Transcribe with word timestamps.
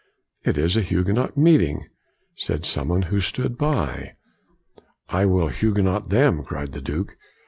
"It 0.49 0.57
is 0.57 0.75
a 0.75 0.81
Huguenot 0.81 1.37
meeting," 1.37 1.85
said 2.35 2.65
some 2.65 2.87
body 2.87 3.05
who 3.09 3.19
stood 3.19 3.55
by." 3.55 4.13
I 5.09 5.27
will 5.27 5.49
Huguenot 5.49 6.09
them," 6.09 6.43
cried 6.43 6.71
the 6.71 6.81
Duke. 6.81 7.15